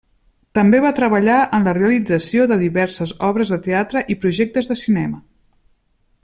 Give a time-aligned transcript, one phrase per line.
[0.59, 5.23] També va treballar en la realització de diverses obres de teatre i projectes de cinema.